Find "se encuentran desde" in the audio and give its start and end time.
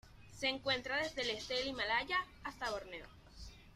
0.33-1.21